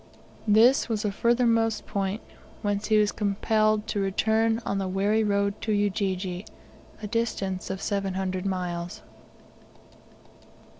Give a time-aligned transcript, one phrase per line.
[0.47, 2.23] This was the furthermost point,
[2.63, 6.43] whence he was compelled to return on the weary road to Ujiji,
[7.03, 9.03] a distance of 700 miles.